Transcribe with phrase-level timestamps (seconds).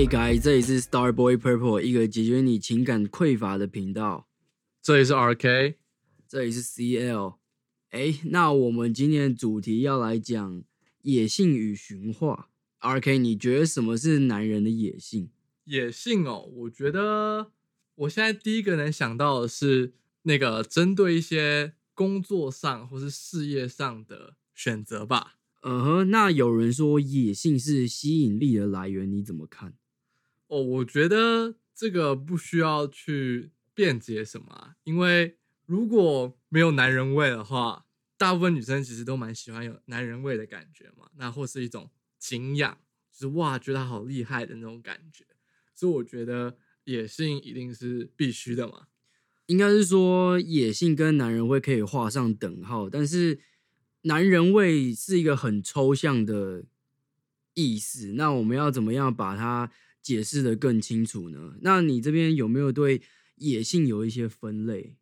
[0.00, 4.26] Hey guys，这里是 Starboy Purple，一个解决你情感匮乏的频道。
[4.80, 5.74] 这里是 RK，
[6.26, 7.36] 这里是 CL。
[7.90, 10.64] 哎，那我们今天的主题要来讲
[11.02, 12.48] 野性与驯化。
[12.80, 15.28] RK，你觉得什么是男人的野性？
[15.64, 17.52] 野性哦，我觉得
[17.96, 19.92] 我现在第一个能想到的是
[20.22, 25.34] 那个针对一些工作上或是事业上的选择吧。
[25.60, 29.74] 嗯哼，那有人说野性是吸引力的来源，你怎么看？
[30.50, 37.86] 哦，我觉得这个不需要去辩解什么，因为如果没有男人味的话，
[38.18, 42.78] 大部分女生其实都蛮喜欢有男人味的感觉嘛，那或是一种敬仰，
[43.12, 45.24] 就是哇，觉得他好厉害的那种感觉。
[45.74, 48.88] 所以我觉得野性一定是必须的嘛。
[49.46, 53.40] 应该是说野性跟男人味可以画上等号，但是。
[54.04, 56.64] 男人味是一个很抽象的
[57.52, 59.70] 意思，那我们要怎么样把它
[60.02, 61.56] 解释的更清楚呢？
[61.62, 63.02] 那你这边有没有对
[63.36, 64.96] 野性有一些分类？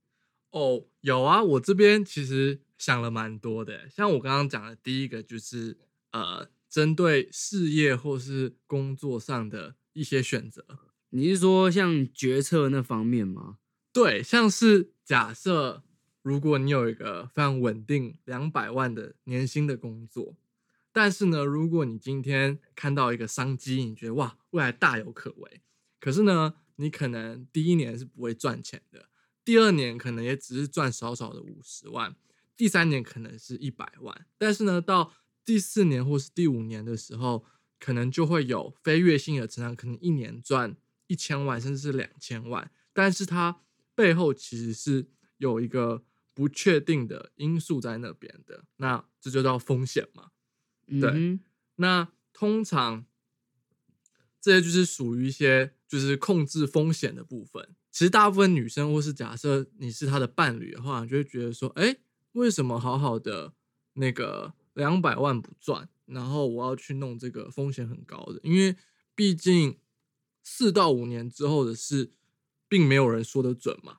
[0.50, 3.88] 哦，有啊，我这边其实想了蛮多的。
[3.88, 5.78] 像我刚刚讲的第一个，就是
[6.12, 10.64] 呃，针对事业或是工作上的一些选择。
[11.10, 13.58] 你是说像决策那方面吗？
[13.92, 15.82] 对，像是假设。
[16.20, 20.36] 如果你有一个非常稳定两百万的年薪的工作，
[21.00, 25.62] 但是呢，如果你今天看到一个商机，你觉得哇，未来大有可为，
[26.00, 29.08] 可是呢，你可能第一年是不会赚钱的，
[29.44, 32.16] 第二年可能也只是赚少少的五十万，
[32.56, 35.12] 第三年可能是一百万，但是呢，到
[35.44, 37.44] 第四年或是第五年的时候，
[37.78, 40.76] 可能就会有飞跃性的成长，可能一年赚
[41.06, 43.60] 一千万甚至是两千万，但是它
[43.94, 46.02] 背后其实是有一个。
[46.34, 50.30] 不确定的因素在那边的，那这就叫风险嘛？
[51.00, 51.38] 对，
[51.76, 53.04] 那通常
[54.40, 57.74] 这些就是属于一些就是控制风险的部分。
[57.90, 61.96] 其实大部分女生或是假设你是她的伴侣的话，你就会觉得说，哎，
[62.32, 63.52] 为什么好好的
[63.94, 68.40] 那个两百万不赚，然后我要去弄这个风险很高的？
[68.42, 68.76] 因为
[69.14, 69.78] 毕竟
[70.42, 72.12] 四到五年之后的事，
[72.68, 73.98] 并没有人说得准嘛。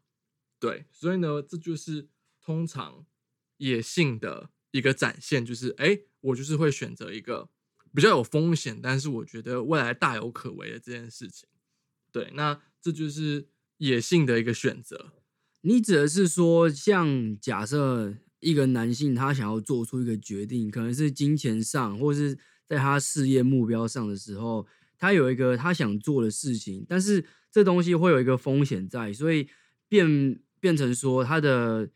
[0.60, 2.08] 对，所以呢，这就是。
[2.42, 3.06] 通常
[3.58, 7.50] 野性的一个展现就是，哎，我就是会选择一个
[7.94, 11.48] 比较有风险，但是我觉得未来大有可为的这件事情。
[12.12, 13.48] 对，那这就是
[13.78, 15.14] 野性的一个选择。
[15.62, 29.48] 你指的是说，像假设一个男性他想要做出一个决定，可能是金钱上，或是在他事业目标上的时候，他有一个他想做的事情，但是这东西会有一个风险在，所以
[29.88, 31.90] 变变成说他的。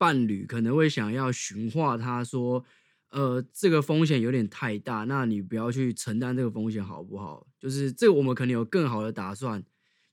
[0.00, 2.64] 伴侣可能会想要驯化他，说
[3.10, 7.46] ：“呃，这个风险有点太大，那你不要去承担这个风险，好不好？
[7.58, 9.64] 就是这个，我们可能有更好的打算，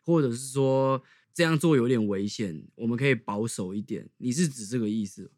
[0.02, 1.04] 或者是说
[1.34, 4.10] 这样做有点危险，我们可以保守一点。
[4.18, 5.32] 你是指这个意思？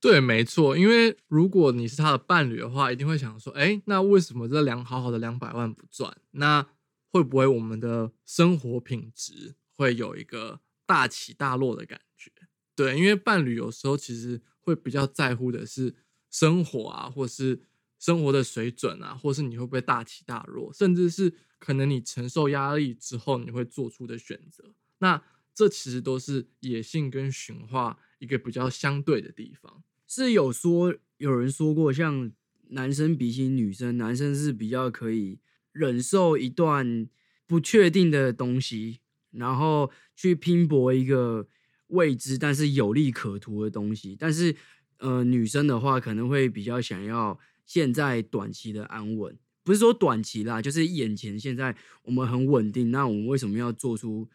[0.00, 0.76] 对，没错。
[0.76, 6.16] 因为如果你是他的伴侣的话，一定会想说：，哎，那为什么这两好好的两百万不赚？
[6.32, 6.66] 那
[7.10, 12.30] 会不会我们的生活品质会有一个大起大落的感觉？”
[12.76, 15.94] 对，因为伴侣有时候其实会比较在乎的是
[16.30, 17.60] 生活啊，或是
[17.98, 24.74] 生活的水准啊，或是你会不会大起大落，甚至是可能你承受压力之后你会做出的选择。
[24.98, 25.22] 那
[25.54, 29.82] 这其实都是野性跟驯化一个比较相对的地方。
[30.06, 32.30] 是有说有人说过，像
[32.68, 35.40] 男生比起女生，男生是比较可以
[35.72, 37.08] 忍受一段
[37.46, 39.00] 不确定的东西，
[39.30, 41.48] 然后去拼搏一个。
[41.88, 44.54] 未知但是有利可图的东西，但是
[44.98, 54.28] 呃，女生的话可能会比较想要现在短期的安稳，不是说短期啦，就是眼前现在我们很稳定，那我们为什么要做出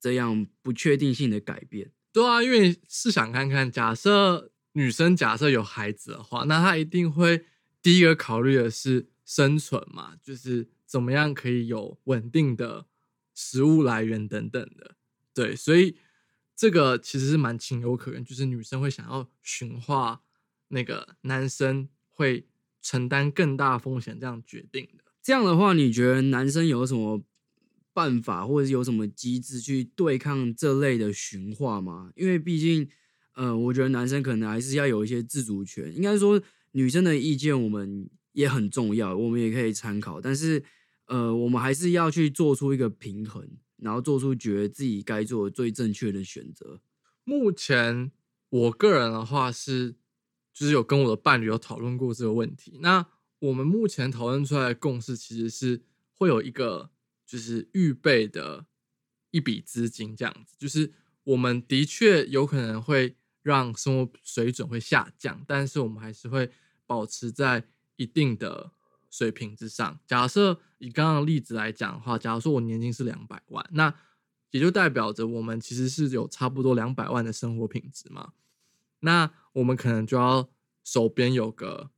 [0.00, 1.92] 这样不确定性的改变？
[2.12, 7.44] 对啊，因为试想看看，假设女生假设有孩子的话，那她一定会
[7.80, 12.86] 第一个考虑的是生存嘛，就是怎么样可以有稳定的
[13.34, 14.96] 食物来源等等的，
[15.32, 15.96] 对，所以。
[16.60, 20.20] 这个其实是蛮情有可原，就是女生会想要驯化
[20.68, 22.44] 那个男生，会
[22.82, 25.04] 承担更大风险这样决定的。
[25.22, 27.22] 这样的话，你觉得男生有什么
[27.94, 32.12] 办法，或者有什么机制去对抗这类的驯化吗？
[32.14, 32.86] 因为毕竟，
[33.36, 35.90] 呃，我觉得男生可能还是要有一些自主权。
[35.96, 36.42] 应该说，
[36.72, 40.62] 女生的意见我们也很重要，我们也可以参考，但是，
[41.06, 43.48] 呃，我们还是要去做出一个平衡。
[43.82, 46.80] 然后做出觉得自己该做最正确的选择。
[47.24, 48.12] 目前
[48.48, 49.96] 我个人的话是，
[50.52, 52.78] 就是有跟我的伴侣有讨论过这个问题。
[52.80, 53.06] 那
[53.38, 55.82] 我们目前讨论出来的共识其实是
[56.12, 56.90] 会有一个
[57.26, 58.66] 就是预备的
[59.30, 60.92] 一笔资金，这样子，就是
[61.24, 66.50] 我们的确有可能会让生活水准会下降，但是我们还是会
[66.86, 67.64] 保持在
[67.96, 68.72] 一定的
[69.10, 69.98] 水平之上。
[70.06, 73.94] 假设以刚刚的例子来讲的话，假如说我年薪是两百万，那
[74.52, 78.32] 也就代表着我们其实是有差不多两百万的生活品质嘛。
[79.00, 80.48] 那我们可能就要
[80.84, 81.90] 手边有个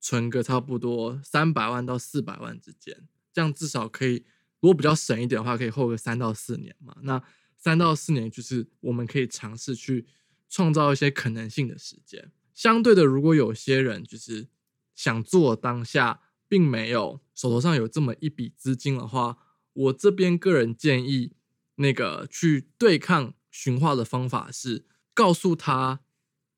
[0.00, 4.24] 存个差不多三百万到四百万之间，这样至少可以，
[4.60, 6.96] 如果比较省一点的话，可以后个三到四年嘛。
[7.02, 7.22] 那
[7.56, 10.06] 三到四年就是我们可以尝试去
[10.48, 12.30] 创造一些可能性的时间。
[12.54, 14.48] 相对的，如果有些人就是
[14.94, 19.38] 想做当下，并没有手头上有这么一笔资金的话，
[19.72, 21.32] 我这边个人建议，
[21.76, 26.00] 那个去对抗驯化的方法是告诉他。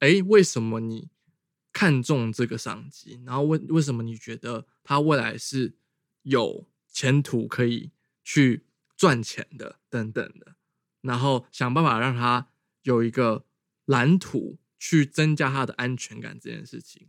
[0.01, 1.11] 哎，为什么你
[1.73, 3.21] 看中这个商机？
[3.27, 5.77] 然后为为什么你觉得他未来是
[6.23, 7.91] 有前途可以
[8.23, 8.65] 去
[8.97, 9.81] 赚钱的？
[9.91, 10.55] 等等的，
[11.01, 12.49] 然后想办法让他
[12.83, 13.45] 有一个
[13.87, 17.09] 蓝图，去增加他的安全感这件事情。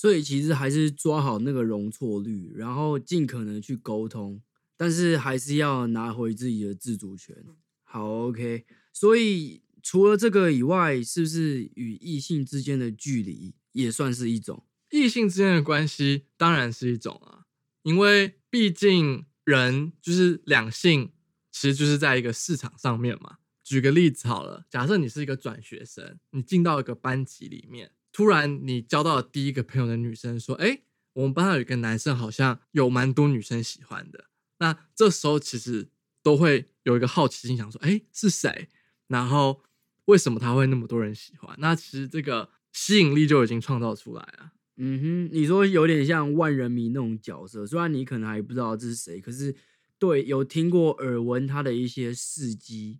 [0.00, 4.40] 所以其实还是抓好那个容错率，然后尽可能去沟通，
[4.76, 7.36] 但是还是要拿回自己的自主权。
[7.84, 9.62] 好，OK，所以。
[9.82, 16.26] 除了这个以外，是不是与异性之间的距离也算是一种异性之间的关系？
[16.36, 17.46] 当然是一种啊，
[17.82, 21.12] 因为毕竟人就是两性，
[21.50, 23.38] 其实就是在一个市场上面嘛。
[23.64, 30.82] 举个例子好了，假设你是一个转学生，你进到一个班级里面，突然你交到了第一个朋友的女生说：“哎，
[31.14, 34.26] 我们班上有一个男生，好像有蛮多女生喜欢的。”
[34.60, 35.88] 那这时候其实
[36.22, 38.68] 都会有一个好奇心，想说：“哎，是谁？”
[39.08, 39.62] 然后。
[40.06, 41.54] 为什么他会那么多人喜欢？
[41.60, 44.50] 那其实这个吸引力就已经创造出来了。
[44.76, 49.54] 嗯哼，你说有点像万人迷那种角色，虽然你可能还不知道这是谁，可是
[50.00, 52.98] 对有听过耳闻他的一些事迹，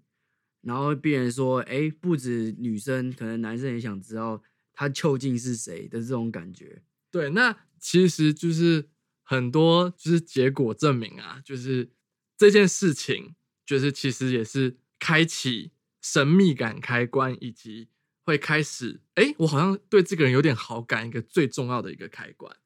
[0.61, 4.41] 然后别人说，哎，不止女生，可能男生也想知道
[4.81, 6.81] 他究竟是谁的这种感觉。
[7.11, 8.89] 对，那其实就是
[9.23, 11.91] 很多就是结果证明啊，就是
[12.39, 13.35] 这件事情，
[13.67, 15.73] 就是其实也是开启。
[16.03, 17.89] 神秘感开关，以及
[18.25, 22.57] 会开始，哎，我好像对这个人有点好感，一个最重要的一个开关。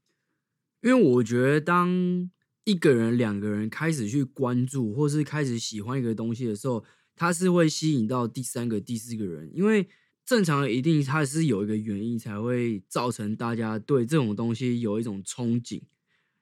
[0.82, 2.30] 因为我觉得，当
[2.62, 6.84] 一个人、两个人开始去关注，或是开始喜欢一个东西的时候，
[7.16, 9.50] 他是会吸引到第三个、第四个人。
[9.52, 9.88] 因为
[10.24, 15.82] 正常一定它是有一个原因，才会造成大家对这种东西有一种憧憬。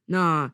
[0.06, 0.52] 那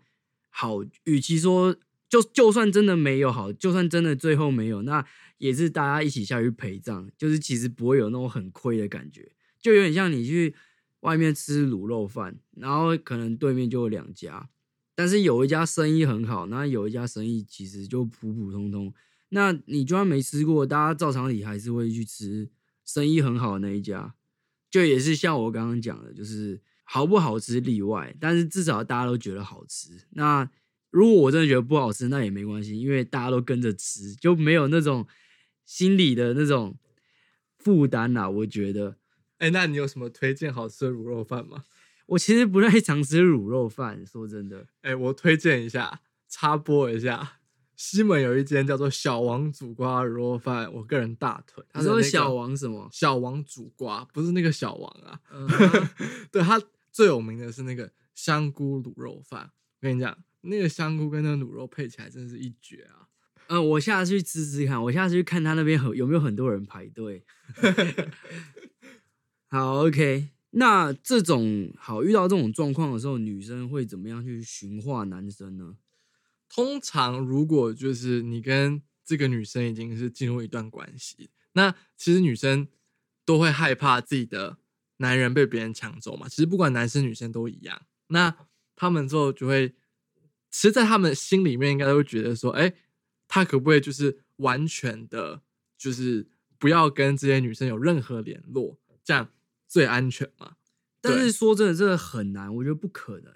[0.50, 1.76] 好，与其说
[2.08, 5.04] 就就算真的没有好，就算真的最后没有，那。
[5.38, 9.30] 也是大家一起下去陪葬，就是其实不会有那种很亏的感觉，
[9.60, 10.52] 就有点像你去
[11.02, 14.48] 外面吃卤肉饭，然后可能对面就有两家，
[14.96, 18.92] 但是有一家生意很好，那有一家生意其实就普普通通。
[19.28, 22.50] 那你就算没吃过，大家照常理还是会去吃
[22.88, 24.14] 生意很好的那一家，
[24.70, 29.90] 就也是像我刚刚讲的，就是好不好吃例外，但是至少大家都觉得好吃。
[30.10, 30.50] 那
[30.90, 35.06] 如果我真的觉得不好吃，那也没关系，因为大家都跟着吃，就没有那种。
[35.68, 36.78] 心理的那种
[37.58, 38.96] 负担啦，我觉得。
[39.36, 41.64] 哎，那你有什么推荐好吃的卤肉饭吗？
[42.08, 44.66] 我其实不太常吃卤肉饭，说真的。
[44.80, 47.37] 哎，我推荐一下，插播一下，
[47.78, 51.64] 西门有一间叫做小王煮瓜卤肉饭，我个人大腿。
[51.72, 52.88] 他说小王什么？
[52.92, 55.20] 小王煮瓜，不是那个小王啊。
[56.32, 63.06] 对他最有名的是那个香菇卤肉饭，我跟你讲，那个香菇跟那个卤肉配起来真的是一绝啊。
[63.46, 64.82] 嗯，我下次去吃吃看。
[64.82, 67.24] 我下次去看他那边很有没有很多人排队。
[69.46, 70.30] 好，OK。
[70.50, 75.76] 那这种好遇到这种状况的时候，女生会怎么样去驯化男生呢？
[76.48, 82.68] 通常，如果就是你跟这个女生已经是进入一段关系，那其实女生
[83.24, 84.58] 都会害怕自己的
[84.98, 86.28] 男人被别人抢走嘛。
[86.28, 87.82] 其实不管男生女生都一样。
[88.08, 88.34] 那
[88.74, 89.68] 他们之后就会，
[90.50, 92.74] 其实，在他们心里面应该都会觉得说，哎。
[93.30, 95.42] 他可不可以就是完全的，
[95.76, 96.26] 就是
[96.58, 99.30] 不要跟这些女生有任何联络，这样
[99.68, 100.56] 最安全嘛？
[101.02, 103.30] 但是说真的，真的很难，我觉得不可能。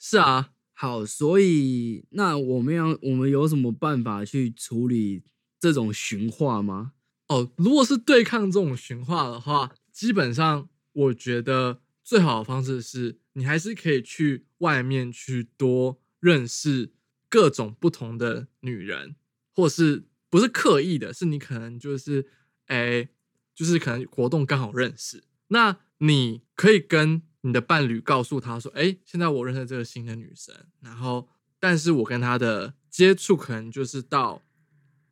[0.00, 0.50] 是啊，
[0.80, 5.22] 好，所以那我们要我们有什么办法去处理
[5.58, 6.92] 这种驯化吗？
[7.28, 16.94] 哦，如果是对抗这种驯化的话，基本上我觉得最好的方式是你还是可以去外面去多认识
[17.28, 19.16] 各种不同的女人。
[19.54, 22.26] 或是不是刻意的，是你可能就是，
[22.68, 23.06] 哎，
[23.54, 31.28] 就是可能活动刚好认识，那你可以跟你的伴侣告诉他说，哎，现在我认识这个新的女生，然后，
[31.58, 34.42] 但是我跟她的接触可能就是到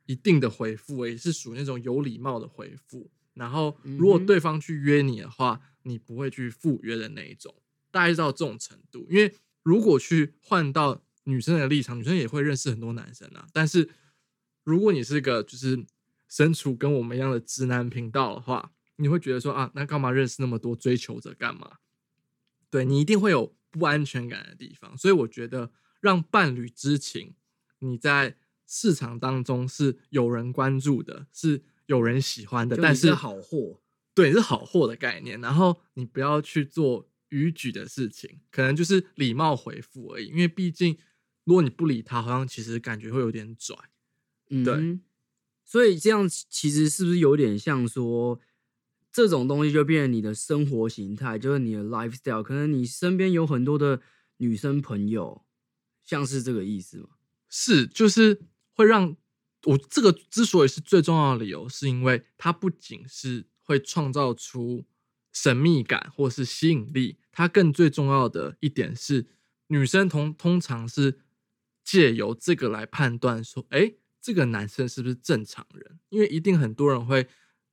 [0.05, 3.09] 一定的回复，也是属于那种有礼貌的回复。
[3.33, 7.55] 然后如果对方去约你的话，你不会去赴约的那一种，
[7.89, 9.07] 大概是到这种程度。
[9.09, 9.33] 因为
[9.63, 13.47] 如果去换到女生的立场，女生也会认识很多男生啊。
[13.53, 13.89] 但是
[14.63, 15.85] 如果你是个就是
[16.27, 21.77] 身处跟我们一样的直男频道的话，你会觉得说啊，那干嘛认识那么多追求者干嘛？
[22.69, 24.97] 对你一定会有不安全感的地方。
[24.97, 27.35] 所以我觉得让伴侣知情，
[27.79, 28.35] 你在
[28.67, 33.81] 市场当中是有人关注的，是有人喜欢的，但是好货，
[34.13, 35.41] 对，是好货的概念。
[35.41, 40.27] 然后你不要去做逾矩的事情，可能就是礼貌回复而已。
[40.27, 40.97] 因为毕竟，
[41.45, 43.75] 如果你不理他，好像其实感觉会有点拽。
[44.63, 44.99] 对
[45.63, 48.39] 所以这样其实是不是有点像说，
[49.11, 54.01] 这种东西就变成你的生活形态，就是你的 lifestyle，可能你身边有很多的
[54.37, 55.43] 女生朋友，
[56.05, 57.09] 像是这个意思吗？
[57.49, 58.41] 是，就是
[58.73, 59.17] 会让
[59.65, 64.85] 我这个之所以是最重要的理由，是因为它不仅是会创造出
[65.33, 69.25] 神秘感或是吸引力，它更最重要的一点是，
[69.67, 71.19] 女生通通常是
[71.83, 75.99] 借由这个来判断说，哎，这个男生是不是正常人？
[76.09, 77.27] 因为一定很多人会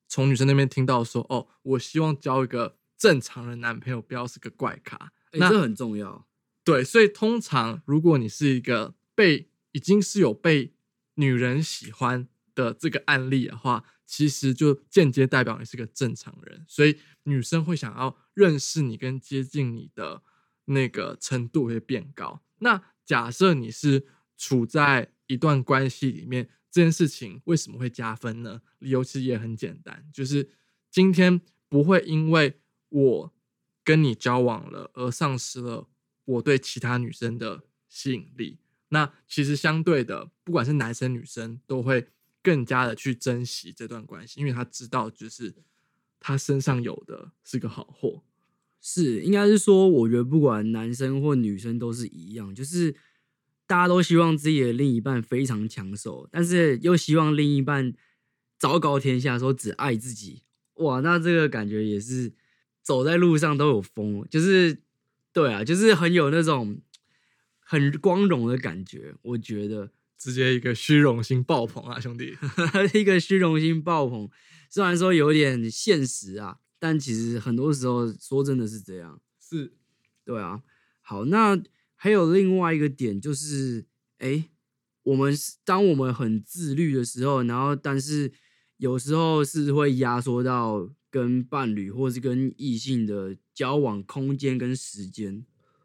[0.08, 5.12] 从女生那边听到说，哦，我希望交一个正常的男朋友，不要是个怪咖。
[5.32, 6.26] 哎、那这很重要。
[6.64, 10.74] 对，所以通常如果你是一个被已经是有被
[11.14, 20.22] 女人喜欢的这个案例的话，其实就间接代表你是个正常人，所以女生会想要认识你跟接近你的
[20.66, 22.42] 那个程度会变高。
[22.58, 28.60] 那假设你是处在一段关系里面，这件事情为什么会加分呢？
[28.80, 30.50] 理由其实也很简单，就是
[30.90, 31.40] 今天
[31.70, 33.32] 不会因为我
[33.82, 35.88] 跟你交往了而丧失了
[36.26, 38.58] 我对其他女生的吸引力。
[38.90, 42.08] 那其实相对的，不管是男生女生，都会
[42.42, 45.54] 更加的去珍惜这段关系，因为他知道，就是
[46.20, 48.22] 他身上有的是个好货。
[48.82, 52.94] 是，应该是说，我觉得不管男生或女生都是一样，就是
[53.66, 57.92] 大家都希望自己的另一半非常抢手，但是又希望另一半
[58.58, 60.42] 昭告天下说只爱自己。
[60.74, 62.32] 哇，那这个感觉也是
[62.82, 64.82] 走在路上都有风，就是
[65.32, 66.80] 对啊，就是很有那种
[67.58, 69.14] 很光荣的感觉。
[69.22, 72.36] 我觉得直接一个虚荣心爆棚啊，兄弟！
[72.94, 74.30] 一个虚荣心爆棚，
[74.70, 79.20] 虽然说有点现实啊，但其实很多时候说真的是这样。
[79.40, 79.72] 是
[80.24, 80.62] 对啊，
[81.00, 81.60] 好，那
[82.06, 83.84] 还有另外一个点就是，
[84.18, 84.48] 哎，
[85.02, 85.34] 我们
[85.64, 88.32] 当我们很自律的时候，然后但是
[88.76, 95.44] 有时候是会压缩到跟伴侣或是跟异性的交往空间跟时间，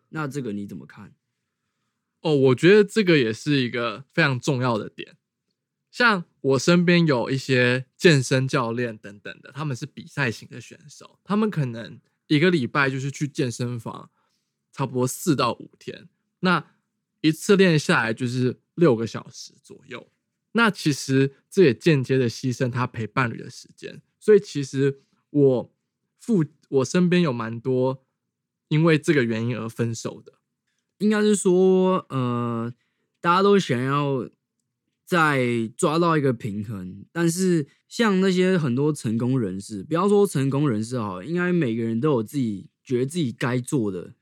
[0.09, 1.15] 那这个你怎么看？
[2.19, 5.17] 哦，我觉得这个也是一个非常重要的点。
[5.89, 14.11] 像我身边有一些健身教练等等的，他们是比赛型的选手，他们可能一个礼拜就是去健身房，
[14.71, 16.07] 差不多四到五天，
[16.39, 16.65] 那
[17.21, 20.09] 一次练下来就是六个小时左右。
[20.53, 25.73] 那其实这也间接的牺牲他陪伴侣的时间，所以其实我
[26.19, 28.03] 父我身边有蛮多
[28.67, 30.33] 因为这个原因而分手的。
[30.97, 32.73] 应该是说，呃，
[33.19, 34.29] 大家都想要
[35.05, 44.13] 再抓到一个平衡，但是像那些很多成功人士，不要说成功人士好，应该每个人都有自己觉得自己该做的，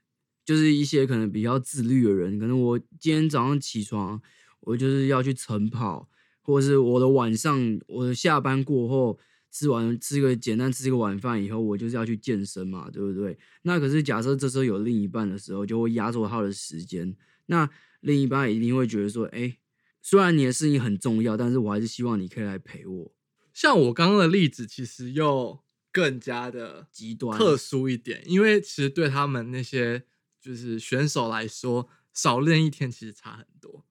[0.49, 4.19] 就是一些可能比较自律的人，可能我今天早上起床，
[4.61, 6.09] 我就是要去晨跑，
[6.41, 9.19] 或者是我的晚上，我的下班过后。
[9.51, 13.35] 吃完吃个简单吃个晚饭以后，我就是要去健身嘛，对不对？
[13.63, 17.15] 那可是假设这时候有另一半的时候，就会压缩他的时间。
[17.47, 17.67] 那
[18.01, 19.57] 另一半一定会觉得说，哎、
[20.03, 23.11] 虽然你的事情很重要，但是我还是希望你可以来陪我。
[23.51, 25.59] 像我刚刚的例子，其实又
[25.91, 30.03] 更加的极端特殊一点，因为其实对他们那些
[30.39, 33.85] 就是选手来说，少练一天其实差很多。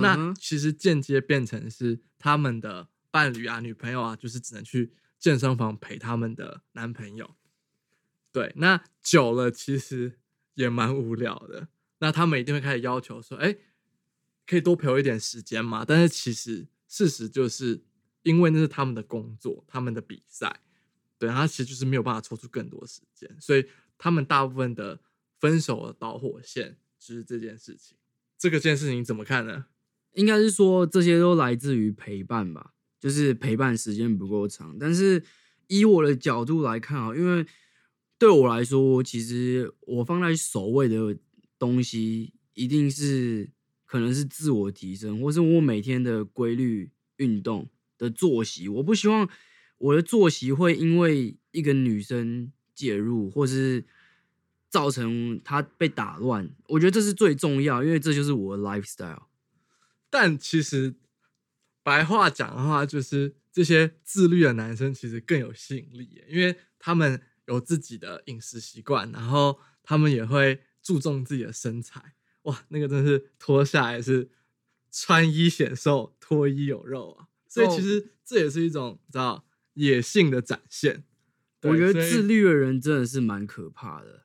[0.00, 7.36] 那其实间接变成是他们的伴侣啊、女朋友啊，就是只能去健身房陪他们的男朋友。
[8.32, 10.18] 对，那久了其实
[10.54, 11.68] 也蛮无聊的。
[11.98, 13.56] 那他们一定会开始要求说：“哎，
[14.46, 17.84] 可以多陪我一点时间吗？”但是其实事实就是，
[18.22, 20.60] 因为那是他们的工作、他们的比赛，
[21.18, 25.00] 对，他其实就是没有办法抽出更多时间，所以他们大部分的
[25.44, 27.98] 分手的导火线就是这件事情。
[28.38, 29.66] 这个件事情怎么看呢？
[30.14, 34.78] 应该是说这些都来自于陪伴吧，就是陪伴时间不够长。
[34.78, 35.22] 但是
[35.66, 37.46] 以我的角度来看啊，因为
[38.18, 41.18] 对我来说，其实我放在首位的
[41.58, 43.50] 东西一定是
[43.84, 48.66] 可能是自我提升，或是我每天的规律运动的作息。
[48.68, 49.28] 我不希望
[49.76, 53.84] 我的作息会因为一个女生介入，或是
[54.74, 56.50] 造成他被打乱。
[56.66, 59.26] 我觉得这是最重要，因为这就是我的 lifestyle。
[60.10, 60.96] 但其实
[61.84, 72.16] 白话讲的话，就是这些自律的男生其实更有吸引力，因为他们有自己的饮食习惯，然后他们也会注重自己的身材。
[72.42, 74.28] 哇，那个真是脱下来是
[74.90, 77.28] 穿衣显瘦，脱衣有肉啊！
[77.48, 81.04] 所以其实这也是一种知道野性的展现。
[81.62, 84.24] 我觉得自律的人真的是蛮可怕的。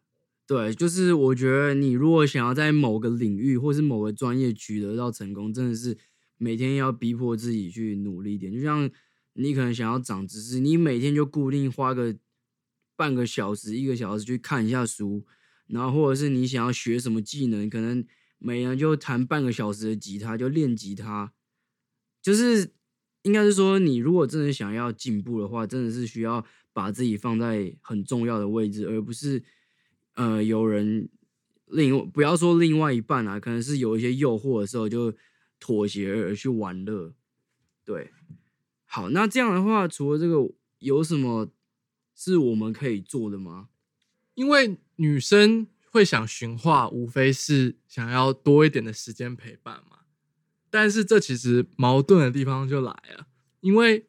[0.49, 5.95] 对，就是我觉得你如果想要在某个领域或是某个专业取得到成功，真的是
[6.37, 8.51] 每天要逼迫自己去努力一点。
[8.51, 8.89] 就像
[9.33, 12.17] 你可能想要长知识，你每天就固定花个
[12.95, 15.23] 半个小时、一个小时去看一下书。
[15.67, 18.03] 然后，或者是你想要学什么技能，可能
[18.39, 21.31] 每人就弹半个小时的吉他，就练吉他。
[22.23, 22.73] 就是
[23.21, 29.43] 应该是说，你如果真的想要进步的话，真的是需要把自己放在很重要的位置，而不是
[30.19, 31.07] 呃有人
[31.67, 35.13] 另不要说另外一半啊，可能是有一些诱惑的时候就
[35.61, 37.13] 妥协而去玩乐。
[37.85, 38.11] 对，
[38.85, 41.49] 好，那这样的话，除了这个，有什么
[42.13, 43.69] 是我们可以做的吗？
[44.33, 49.99] 因为女生会想寻话，无非是想要多一点的时间陪伴嘛。
[50.69, 53.27] 但是这其实矛盾的地方就来了，
[53.61, 54.05] 因为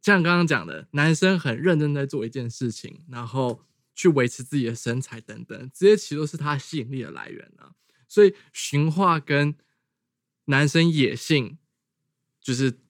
[0.00, 3.60] 像刚刚讲的，男生很认真在做一件事情，然后
[4.00, 7.72] 去维持自己的身材等等，这些其实都是他吸引力的来源呢。
[8.08, 9.54] 所以驯化跟
[10.46, 11.58] 男生野性，
[12.40, 12.80] 就是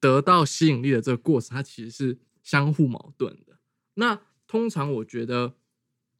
[0.00, 3.58] 得到吸引力的这个过程，它其实是相互矛盾的。
[3.94, 5.56] 那通常我觉得。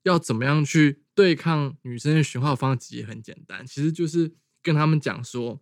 [0.03, 5.61] 要怎么样去对抗女生的循环方式也很简单，其实就是跟他们讲说，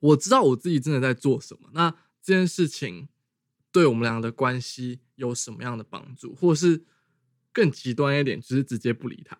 [0.00, 1.90] 我知道我自己真的在做什么，那
[2.22, 3.10] 这件事情
[3.70, 6.86] 对我们俩的关系有什么样的帮助，或是
[7.52, 9.36] 更极端一点，就是直接不理他，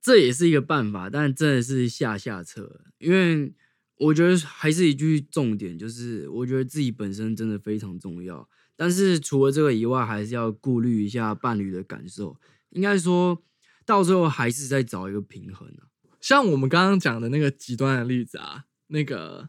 [0.00, 3.54] 这也是一个办法，但真的是下下策，因为
[3.96, 8.48] 我觉得还是一句重点，就是我觉得自己本身真的非常重要。
[8.76, 12.38] 但是除了这个以外，还是要顾虑一下伴侣的感受。
[12.70, 13.42] 应该说
[13.84, 15.90] 到最后，还是在找一个平衡啊。
[16.20, 19.48] 像我们刚刚讲的那个极端的例子啊，那个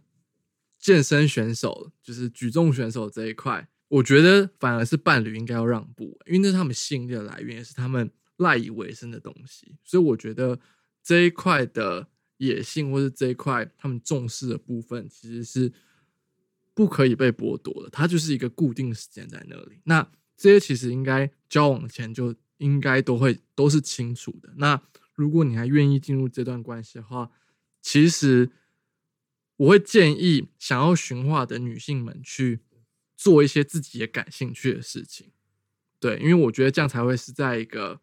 [0.80, 9.75] 健身选手，就是举重选手这一块，我觉得反而是伴侣应该要让步，因为那是他们性的来源，也是他们赖以为生的东西。
[9.84, 10.60] 所以我觉得
[11.04, 15.71] 这一块的野性，或是这一块他们重视的部分，其实是。
[16.71, 19.82] 不可以被剥夺的，它就是一个固定时间在那里。
[19.84, 24.54] 那这些其实应该交往前就应该都会都是清楚的。
[24.56, 24.82] 那
[25.13, 27.32] 如果你还愿意进入这段关系的话，
[27.82, 28.49] 其实
[29.58, 32.62] 我会建议想要寻化的女性们去
[33.19, 35.32] 做一些自己也感兴趣的事情。
[35.99, 37.99] 对，因为我觉得这样才会是在一个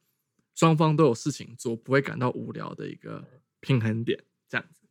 [0.54, 3.24] 双方都有事情做，不会感到无聊的一个
[3.60, 4.22] 平衡点。
[4.48, 4.82] 这样子，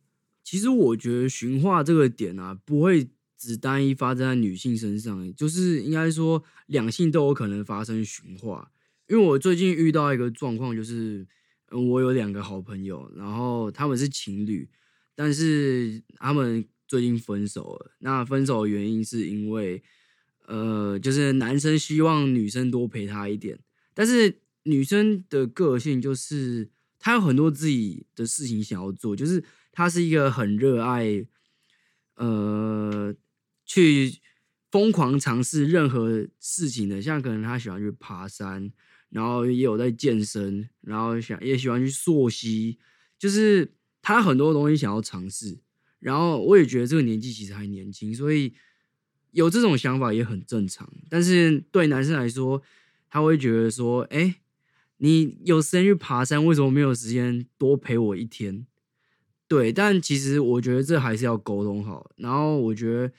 [0.42, 3.08] 其实我觉得寻化这个点啊，不会。
[3.38, 8.72] 只单一发生在女性身上，就是应该说两性都有可能发生驯化。
[9.08, 11.24] 因为我最近遇到一个状况，就是
[11.70, 14.66] 我有两个好朋友，然后他们是情侣，
[15.14, 17.94] 但是他们最近分手了。
[17.98, 19.82] 那分手的原因是因为，
[20.46, 23.58] 呃，就是男生希望女生多陪他一点，
[23.94, 31.26] 但是女生的个性就是她有很多自己的事情想要做，就是她是一个很热爱，
[32.16, 33.14] 呃。
[33.68, 34.20] 去
[34.70, 38.70] 疯狂尝试任何事情的，像可能他喜欢去爬山，
[39.10, 42.78] 然后也有在健身，然后想也喜欢去溯溪，
[43.18, 45.58] 就是他很多东西想要尝试。
[45.98, 48.54] 然后我也觉得这个年纪其实还年轻，所以
[49.36, 50.90] 有这种想法也很正常。
[51.08, 52.60] 但是对男生来说，
[53.08, 54.40] 他会觉得说：“哎，
[54.96, 58.66] 你有时间去爬山，为什么没有时间多陪我一天？”
[59.48, 62.10] 对，但其实我觉得这还是要沟通好。
[62.16, 63.12] 然后我觉得。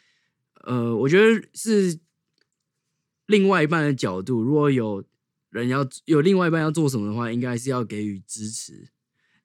[0.64, 1.98] 呃，我觉得是
[3.28, 5.02] 另外一半的角度，如果有
[5.50, 8.90] 人要有另外一半要做什么的话，应该是要给予支持，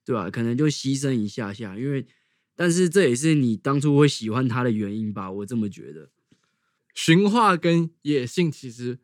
[0.05, 0.29] 对吧？
[0.29, 2.05] 可能就牺牲一下下，因为
[2.57, 5.31] 但是这也是你当初会喜欢他的原因吧？
[5.31, 6.11] 我这么觉得。
[7.05, 9.01] 驯化跟野性其实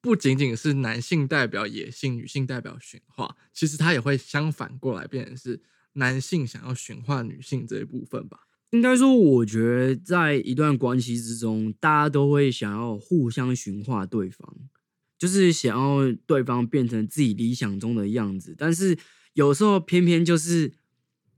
[0.00, 5.60] 不仅仅是男性代表野性，女性代表驯化，其实它也会相反过来，变成是
[5.92, 8.46] 男性想要驯化女性这一部分吧。
[8.70, 14.56] 应该说，我觉得在一段关系之中，大家都会想要互相驯化对方，
[15.18, 18.54] 就是想要对方变成自己理想中的样子。
[18.56, 18.96] 但是
[19.34, 20.72] 有时候偏偏就是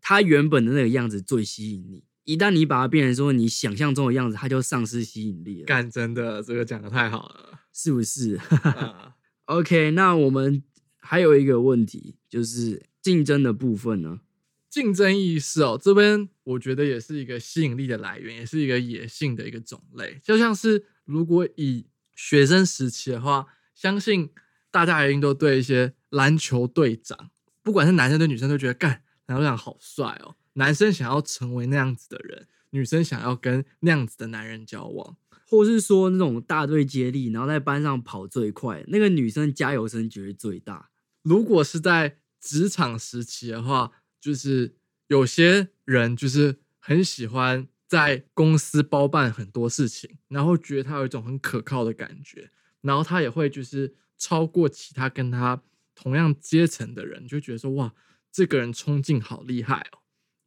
[0.00, 2.04] 他原本的那个样子最吸引你。
[2.26, 7.60] 一旦你把它变成说你想象中的样子，它就丧失吸引力了，干真的，这个讲的太好了。
[7.72, 9.14] 是不是啊？
[9.46, 10.62] OK，那我们
[10.98, 14.20] 还有一个问题，就是竞争的部分呢。
[14.68, 20.20] 竞争意识哦，这边我觉得也是一个吸引力的来源，也是一个野性的一个种类。
[20.22, 24.30] 就像是如果以学生时期的话，相信
[24.70, 27.30] 大家一定都对一些篮球队长，
[27.62, 30.34] 不管是男生对女生，都觉得干篮球队长好帅哦。
[30.56, 35.16] 男生想要成为那样子的人，女生想要跟那样子的男人交往，
[35.48, 40.90] 或是说那种大队接力，然后在班上跑最快，那个女生加油声绝对最大。
[41.22, 44.76] 如果是在职场时期的话，就是
[45.08, 55.62] 有些人就是很喜欢在公司包办很多事情，然后觉得他有一种很可靠的感觉，然后他也会就是超过其他跟他
[55.94, 57.92] 同样阶层的人，就觉得说哇，
[58.32, 59.98] 这个人冲劲好厉害哦。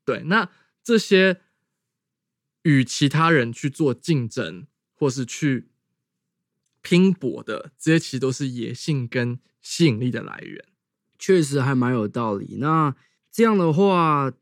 [0.09, 0.49] 对，那
[0.83, 1.39] 这些
[2.63, 5.69] 与其他人去做竞争，或是去
[6.81, 10.65] 拼搏的，这些其实都是野性跟吸引力的来源。
[11.19, 12.55] 确实还蛮有道理。
[12.57, 12.95] 那
[13.31, 14.33] 这样的话，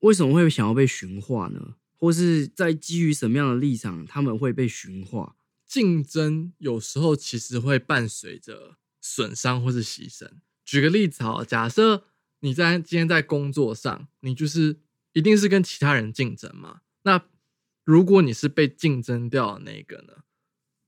[0.00, 1.76] 为什么会想要被驯化呢？
[1.96, 5.36] 或是在基于什么样的立场，他们会被驯化？
[5.64, 10.28] 竞争有时候其实会伴随着损伤或是牺牲。
[10.66, 12.04] 举个例子好，假设
[12.40, 14.76] 你在今天在工作上，你就是
[15.14, 16.82] 一定是跟其他人竞争嘛。
[17.04, 17.24] 那
[17.84, 20.24] 如果你是被竞争掉的那个呢？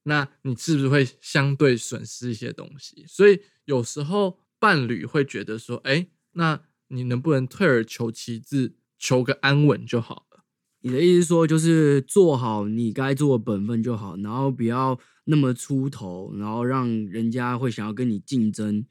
[0.05, 3.05] 那你是不是会相对损失一些东西？
[3.09, 10.45] 所以有时候伴侣会觉得说，哎，那你能不能退而求其次，求个安稳就好了？
[10.83, 18.87] 你的意思说，就是做好你该做的本分就好，然后不要那么出头，然后让人家会想要跟你竞争，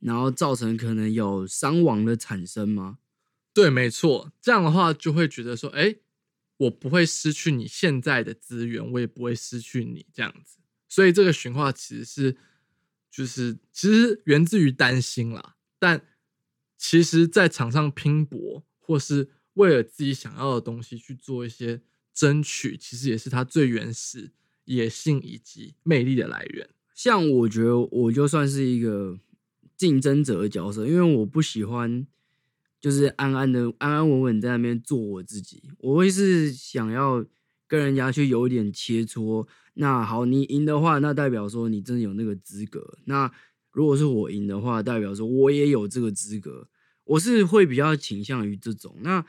[0.00, 2.98] 然后造成可能有伤亡的产生吗？
[3.56, 4.30] 对，没错。
[4.42, 5.96] 这样的话就会觉得说，哎，
[6.58, 10.58] 我不会失去你现在的资源，我也不会失去你这样子。
[10.90, 12.36] 所以这个循环其实是，
[13.10, 15.56] 就是其实源自于担心啦。
[15.78, 16.04] 但
[16.76, 21.80] 其实，在场上拼搏，或是为了自己想要的东西去做一些
[22.12, 24.32] 争取，其实也是他最原始
[24.66, 26.68] 野性以及魅力的来源。
[26.94, 29.18] 像我觉得，我就算是一个
[29.78, 32.06] 竞争者的角色，因为我不喜欢
[32.80, 37.24] 就是安安的安安稳稳在那边做我自己，我会是想要
[37.66, 39.46] 跟人家去有点切磋。
[39.74, 42.98] 那好，你赢的话，那代表说你真的有那个资格。
[43.04, 43.30] 那
[43.72, 46.68] 如果是我赢的话，代表说我也有这个资格。
[47.04, 48.96] 我是会比较倾向于这种。
[49.02, 49.24] 那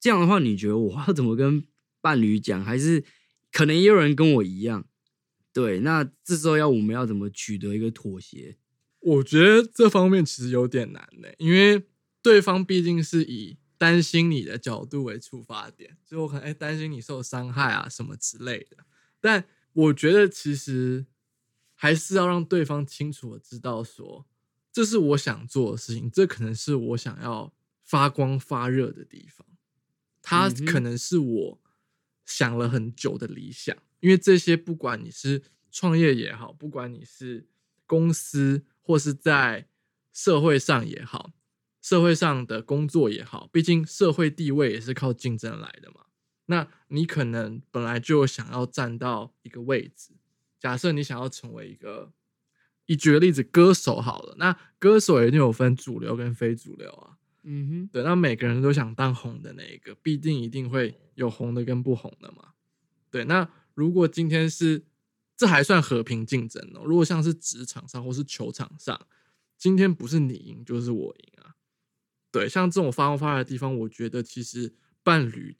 [0.00, 1.62] 这样的话，你觉得我要怎么跟
[2.00, 2.64] 伴侣讲？
[2.64, 3.04] 还是
[3.52, 4.86] 可能也有人跟我一样？
[5.52, 8.56] 对，那这时候要我们要怎么取得一个妥协？
[9.00, 11.82] 我觉得这方面其实有点难呢，因为
[12.22, 18.78] 对方毕竟是以担心你的角度为出发点，就我可能哎担心你受伤害啊什么之类的。
[19.20, 21.06] 但我觉得其实
[21.74, 24.26] 还是要让对方清楚的知道，说
[24.72, 27.52] 这是我想做的事情，这可能是我想要
[27.82, 29.46] 发光发热的地方，
[30.20, 31.60] 它可能是我
[32.24, 33.76] 想了很久的理想。
[34.00, 37.46] 因为这些，不管你是创业也好，不管你是
[37.86, 39.68] 公司或是在
[40.12, 41.32] 社会上也好，
[41.80, 46.06] 社会上的工作也好，毕竟社会地位也是靠竞争来的嘛。
[46.46, 50.12] 那你可能本来就想要站到一个位置，
[50.58, 52.12] 假设你想要成为一个，
[52.86, 57.16] 以举个例子，歌手好了，那歌手一定有分主流跟非主流啊。
[57.44, 62.48] 嗯哼，对，那每个人都想当红的那一个，必定一定会有红的跟不红的嘛。
[63.10, 64.82] 对，那如果今天是
[65.36, 69.06] 这还算和平竞争哦，如果像是职场上或是球场上，
[69.56, 71.54] 今天不是你赢就是我赢啊。
[72.32, 75.56] 对，像这种发光发热的地方，我觉得其实伴侣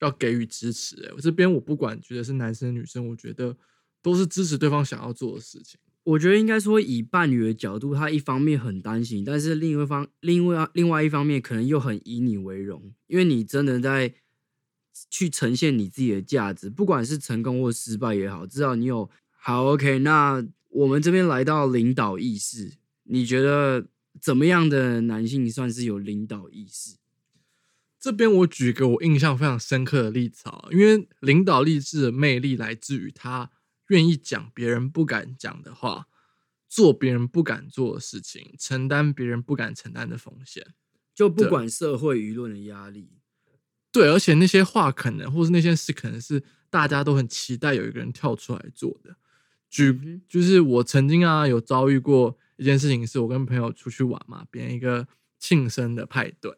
[0.00, 1.12] 要给予支持、欸。
[1.14, 3.56] 我这边我不管觉得是男生女生，我觉得
[4.00, 5.80] 都是支持对方想要做的事情。
[6.04, 14.14] 我觉得应该说，以伴侣的角度，他一方面很担心，但是另一方，另外另外一方面，可能又很以你为荣，因为你真的在
[15.10, 19.98] 去呈现你自己的价值，不管是成功或失败也好，至少你有好 OK。
[19.98, 23.88] 那我们这边来到领导意识，你觉得
[24.20, 26.96] 怎么样的男性算是有领导意识？
[27.98, 33.50] 这边我举个我印象非常深刻的例子啊，因为领导励志的魅力来自于他
[33.88, 36.06] 愿意讲别人不敢讲的话，
[36.68, 40.74] 做别人不敢做的事情，承担别人不敢承担的风险。
[41.14, 43.10] 就不管社会舆论的压力，
[43.90, 49.16] 对，而且那些话可能，或是那些事，可能是大家都很期待有一个人跳出来做的。
[49.68, 55.06] 举就是我曾经啊有遭遇过一件事情，是我跟朋友出去玩嘛，别人一个
[55.38, 56.50] 庆生的派对，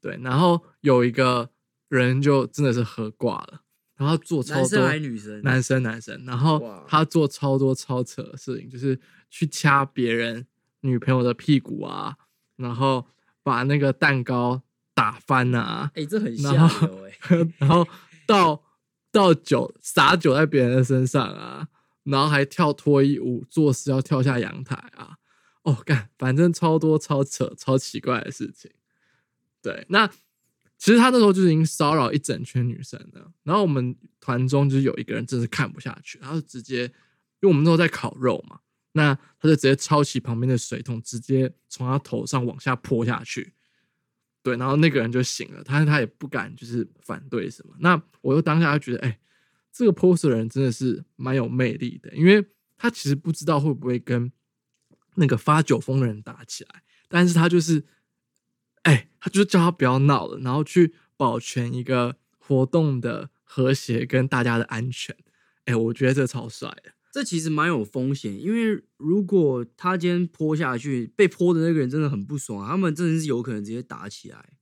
[0.00, 1.50] 对，然后有一个
[1.88, 3.62] 人就真的是喝挂了，
[3.96, 5.42] 然后做超男生多还女生？
[5.42, 8.98] 男生男生，然后他做超多超扯的事情，就是
[9.30, 10.46] 去掐别人
[10.80, 12.16] 女朋友的屁股啊，
[12.56, 13.06] 然后
[13.42, 14.62] 把那个蛋糕
[14.94, 17.12] 打翻啊，哎、这很然下后流哎、
[17.58, 17.86] 然后
[18.26, 18.62] 倒
[19.10, 21.68] 倒酒洒酒在别人的身上啊，
[22.06, 25.16] 然后还跳脱衣舞，做事要跳下阳台啊，
[25.62, 28.70] 哦，干，反正超多超扯超奇怪的事情。
[29.60, 30.06] 对，那
[30.78, 38.60] 其实他那时候就是已经骚扰一整圈女生了，然后我们团中就是有一个人真是看不下去，他就直接，因为我们那时候在烤肉嘛，
[38.92, 43.54] 那他就直接抄起旁边的水桶，直接从他头上往下泼下去。
[44.42, 47.74] 对，然后那个人就醒了，他他也不敢就是反对什么。
[47.80, 49.18] 那我又当下就觉得，哎、
[49.76, 52.46] 这个 pose 的人真的是蛮有魅力的，因为
[52.78, 54.32] 他其实不知道会不会跟
[55.16, 57.84] 那个发酒疯的人打起来，但是他就是，
[58.84, 65.14] 哎、他就叫他不要闹了，然后去保全一个活动的和谐跟大家的安全。
[65.66, 66.92] 哎、我觉得这超帅的。
[67.12, 74.58] 这其实蛮有风险，因为如果他今天泼下去，被泼的那个人真的很不爽，他们真的是有可能直接打起来，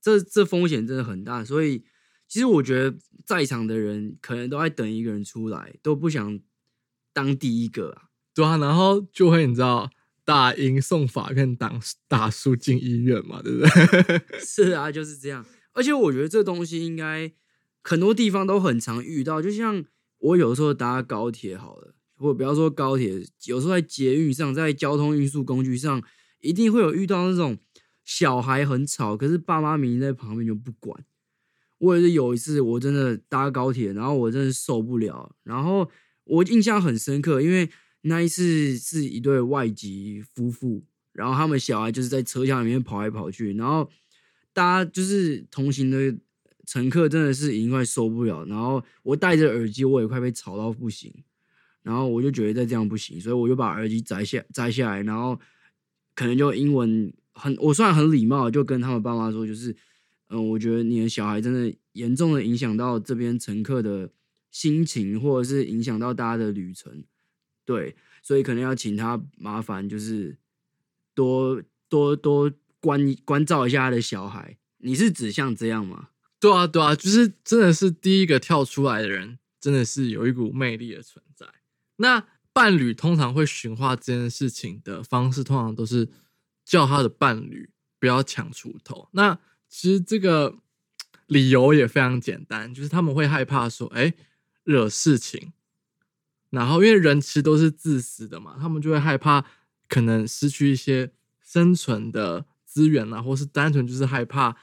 [0.00, 1.44] 这这风险真的很大。
[1.44, 1.84] 所以，
[2.28, 6.40] 其实我觉得在场的人可能都在等一个人出来，都不想
[7.12, 8.02] 当第一个啊。
[8.34, 9.90] 对啊，然后就会你知道
[10.24, 14.22] 大英送法院打打输进医院嘛，对不对？
[14.44, 15.46] 是啊，就是这样。
[15.72, 17.32] 而且我觉得这东西应该
[17.82, 19.84] 很多地方都很常遇到，就像
[20.18, 26.02] 我有时候搭高铁好了，或者不要说高铁，有时候在捷运上，在交通运输工具上，
[26.40, 27.58] 一定会有遇到那种
[28.04, 31.04] 小孩很吵，可是爸妈明明在旁边就不管。
[31.78, 35.90] 我也是有一次，我真的搭高铁，然后我真的受不了，然后
[36.24, 37.68] 我印象很深刻，因为
[38.02, 43.90] 那一次是一对外籍夫妇，然后他们小孩就是在车厢里面跑来跑去，然后
[44.52, 46.16] 大家就是同行的
[46.66, 51.12] 乘客真的是已经快受不了，然后我戴着耳机，我也快被吵到不行，
[51.82, 55.38] 然后我就觉得再这样不行，所以我就把耳机摘下摘下来，然后
[56.14, 59.76] 可能就英文很，我虽然很礼貌，就跟他们爸妈说，就是
[60.28, 64.10] 嗯，我觉得你的小孩真的严重的影响到这边乘客的
[64.50, 67.04] 心情，或者是影响到大家的旅程，
[67.64, 70.36] 对，所以可能要请他麻烦就是
[71.14, 74.56] 多多多关关照一下他的小孩。
[74.78, 76.10] 你是指像这样吗？
[76.38, 81.46] 对啊，对啊，就是真的是第一个跳出来的人，真的是有一股魅力的存在。
[81.96, 86.08] 那伴侣通常会驯化这件事情的方式，通常都是
[86.64, 89.08] 叫他的伴侣不要抢出头。
[89.12, 90.56] 那其实这个
[91.26, 94.14] 理由也非常简单，就是他们会害怕说，哎，
[94.64, 95.52] 惹事情。
[96.50, 99.44] 然后因为人其实都是自私的嘛，他们就会害怕
[99.88, 101.10] 可能失去一些
[101.42, 104.56] 生存的资源啊，或是单纯就是害怕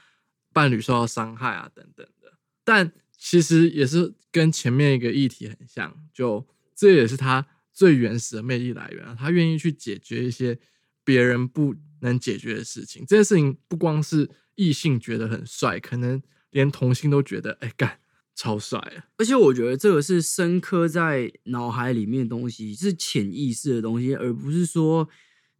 [0.52, 2.32] 伴侣受到伤害啊等等的。
[2.64, 9.14] 但其实也是跟前面一个议题很像，就这也是他最原始的魅力来源啊。
[9.14, 10.58] 他愿意去解决一些
[11.04, 13.04] 别人不能解决的事情。
[13.06, 17.98] 这件事情不光是异性觉得很帅，可能连同性都觉得，哎干
[18.34, 19.06] 超帅啊！
[19.16, 25.08] 而且我觉得这个是深刻在脑海里面的东西，是潜意识的东西，而不是说，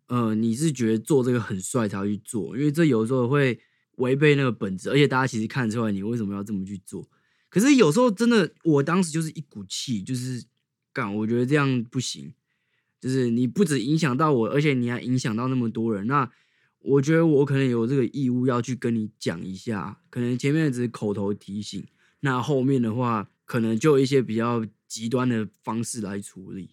[0.09, 3.61] 呃，你是觉得做这个很帅才去做，因为这有时候会
[3.99, 7.09] 违背那个本质，而且大家其实看出来你为什么要这么去做。
[7.49, 10.45] 可是有时候真的，我当时就是一股气，就是
[10.93, 12.35] 干，我觉得这样不行，
[13.01, 16.29] 就是你不止影响到我，而且你还影响到那么多人，那
[16.85, 21.85] 我觉得我可能有这个义务要去跟你讲一下，可能前面只是口头提醒。
[22.21, 26.71] 那后面的话，可能就一些比较极端的方式来处理，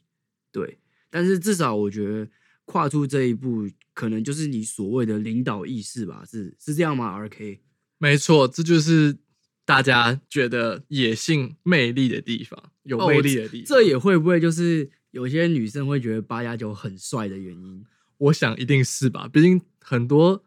[0.51, 0.77] 对。
[1.09, 2.29] 但是至少我觉得
[2.63, 6.23] 跨出这一步，可能就是你所谓的领导意识吧？
[6.25, 7.59] 是是这样吗？R K，
[7.97, 9.17] 没错，这就是
[9.65, 13.65] 大家觉得野性魅力的地方，有哦魅力的地方。
[13.65, 17.85] 这也会不会就是有些女生会觉得八加九很帅的原因？
[18.17, 20.43] 我想一定是吧，毕竟很多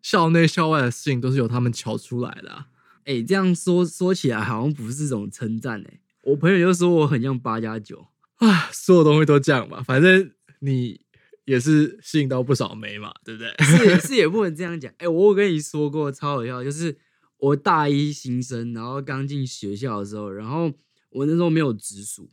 [0.00, 2.68] 校内校外的事情都是由他们瞧出来的、啊。
[3.04, 6.00] 哎、这样说说起来好像不是种称赞哎。
[6.22, 11.00] 我朋友就说我很像八加九，啊，所有东西都这样吧，反正你
[11.44, 13.54] 也是吸引到不少妹嘛，对不对？
[13.64, 14.92] 是 是也不能这样讲。
[14.98, 16.96] 哎、我有跟你说过超好笑，就是
[17.38, 20.72] 我大一新生，然后刚进学校的时候，然后
[21.10, 22.28] 我那时候没有直属，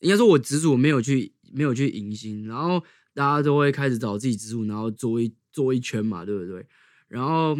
[0.00, 2.82] 应该说我直属没有去没有去迎新，然后
[3.14, 6.66] 大家都会开始找自己直属，然后做一做一圈嘛，对不对？
[7.08, 7.56] 然后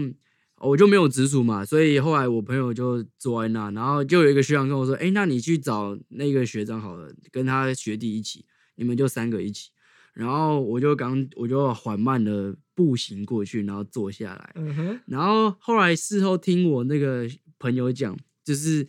[0.61, 8.44] 我就没有直属嘛，所以后来我朋友就坐在那，然后就有一个学长跟我说：“哎、那你去找那个学长好了，跟他学弟一起，
[8.77, 9.70] 你们就三个一起。”
[10.14, 14.53] 然后我就刚我就缓慢的步行过去，然后坐下来。
[15.07, 17.29] 然后后来事后听我那个
[17.61, 18.85] 朋友讲，就是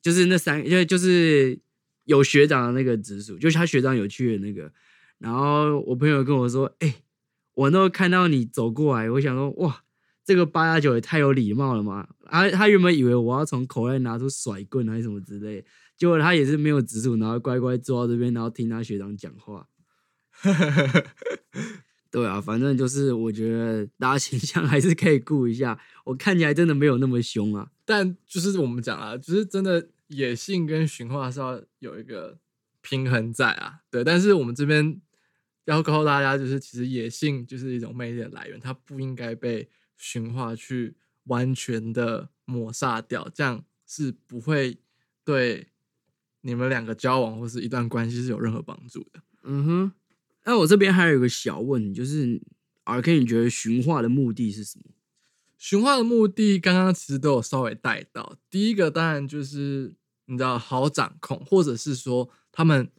[0.00, 1.58] 就是那三，因为就是
[2.04, 4.72] 有学长的那个直属，就是他学长有去的那个。
[5.18, 6.94] 然后我朋友跟我说：“哎、
[7.60, 9.82] 我那看到你走过来，我想说，哇，
[10.24, 15.62] 这个八加九也太有礼貌了嘛！”啊，他原本以为我要从口袋拿出甩棍还是什么之类，
[15.94, 19.66] 结果他也是没有直属，然后乖乖坐到这边，然后听他学长讲话。
[22.10, 25.78] 对啊，反正就是我觉得大家形象还是可以顾一下。
[26.04, 27.70] 我看起来真的没有那么凶啊。
[27.84, 32.38] 但就是我们讲啊，就是真的野性跟驯化是要有一个
[32.80, 34.02] 平衡在啊，对。
[34.02, 35.00] 但是我们这边
[35.70, 44.78] 要告诉大家，就是其实野性就是一种魅力的来源，它不应该被驯化去完全的抹杀掉，这样是不会
[45.24, 45.68] 对
[46.40, 49.20] 你们两个交往或是一段关系是有任何帮助的。
[49.42, 49.92] 嗯哼，
[50.44, 52.40] 那我这边还有一个小问题，就是
[52.84, 54.84] R K，你觉得驯化的目的是什么？
[55.58, 58.36] 驯化的目的，刚刚其实都有稍微带到。
[58.48, 62.90] 第一个当然就是你知道好掌控，或者是说他们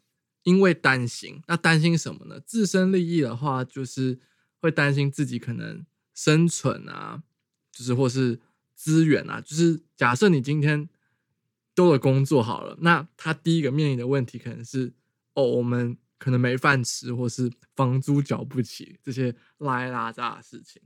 [0.44, 2.40] 因为担心，那担心什么呢？
[2.40, 4.20] 自身利益的话，就是
[4.60, 7.24] 会担心自己可能生存啊，
[7.72, 8.40] 就是或是
[8.74, 10.90] 资源啊，就是假设你今天
[11.76, 14.94] 丢了工作好了，那他第一个面临的问题可能是
[15.34, 20.82] 哦，我们可能没饭吃，或是房租缴不起这些拉一拉杂的事情。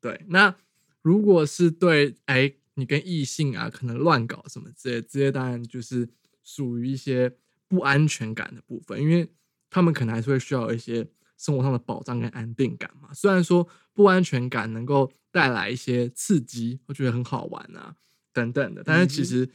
[0.00, 0.54] 对，那
[1.02, 6.08] 如果是对，哎，你跟异性啊，可能乱搞什么之类，这些当然就是
[6.42, 7.36] 属于一些
[7.72, 9.26] 不安全感的部分，因为
[9.70, 11.08] 他们可能还是会需要一些
[11.38, 13.08] 生活上的保障跟安定感嘛。
[13.14, 17.96] 虽然说不安全感能够带来一些刺激，我觉得很好玩啊，
[18.30, 19.48] 等等的，但是其实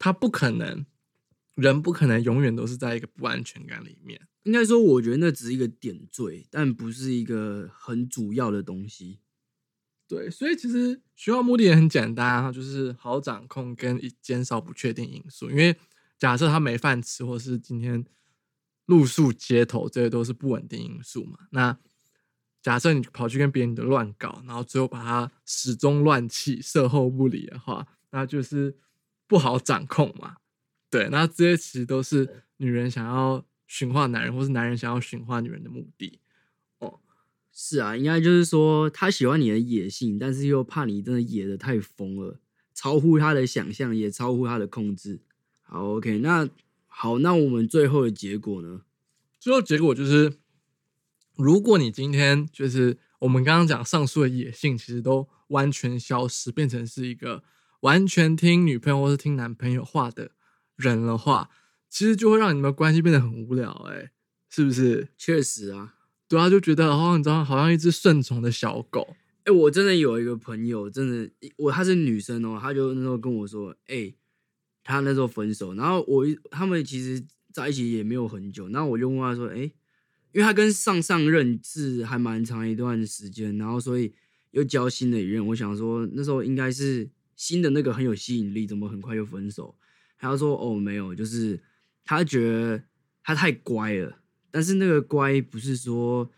[0.00, 0.84] 他不可能，
[1.54, 4.20] 人不可能永远都是在一个不安全感里面。
[4.42, 9.20] 应该说，我觉得那只是一个点缀，但不是一个很主要的东西。
[10.08, 15.48] 对，所以其实学校目的也很简单啊，就是好掌控跟减少不确定因素。
[15.48, 15.74] 因为
[16.18, 18.04] 假设他没饭吃，或是今天
[18.86, 21.38] 露宿街头，这些都是不稳定因素嘛。
[21.50, 21.78] 那
[22.62, 28.76] 假设你跑去跟别人的乱搞，然后最后把他始终乱气、售后不理的话，那就是
[29.26, 30.36] 不好掌控嘛。
[30.88, 36.20] 对，那这些其实都是女人想要驯化男人，或是男人想要驯化女人的目的。
[36.78, 37.00] 哦
[37.52, 42.40] 是啊，应该就是说，他喜欢你的野性，但是又怕你真的野的太疯了，
[42.72, 45.20] 超乎他的想象，也超乎他的控制。
[45.64, 46.48] 好，OK，那
[46.86, 48.82] 好，那我们最后的结果呢？
[49.40, 50.38] 最后结果就是，
[51.36, 57.42] 如果你今天就是我们刚刚讲上述的野性，其实都完全消失，变成是一个
[57.80, 60.30] 完全听女朋友或是听男朋友话的
[60.76, 61.50] 人的话，
[61.90, 64.10] 其实就会让你们的关系变得很无聊、欸，哎，
[64.48, 65.08] 是不是？
[65.18, 65.94] 确实啊，
[66.28, 69.16] 对啊，就觉得好像你知道，好像一只顺从的小狗。
[69.44, 74.14] 哎、我真的有一个朋友，真的，我她是女生哦，她就那时候跟我说，哎、
[74.84, 77.20] 他那时候分手，然后我他们其实
[77.52, 79.72] 在一起也没有很久，然后我就问他说，哎、因
[80.34, 84.12] 为他跟上上任是还蛮长一段时间，然后所以
[84.52, 89.74] 又交新的一任，我想说那时候应该是新的那个很有吸引力，怎么很快就分手？
[90.18, 91.58] 他说，哦，没有，就是
[92.04, 92.82] 他觉得
[93.22, 94.18] 她太乖了，
[94.50, 96.30] 但是那个乖不是说。